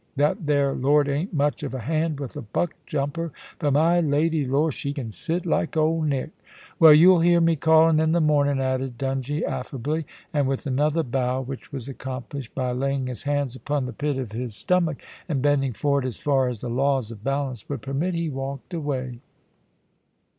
[0.15, 4.47] That there lord ain't much of a hand with a buck jumper, but my lady,
[4.47, 4.71] lor!
[4.71, 6.31] she can sit like Old Nick.
[6.79, 11.03] Well, you'll hear me calling in the morn ing,' added Dungie, affably; and with another
[11.03, 14.65] bow, which was accomplished by laying his hands upon the pit of his 22 POLICY
[14.65, 14.97] AND PASSION, stomach,
[15.29, 19.19] and bending forward as far as the laws of balance would permit, he walked away.